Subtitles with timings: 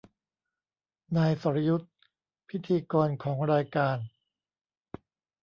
[1.17, 1.85] นายสรยุทธ
[2.49, 3.97] พิธีกรของรายการ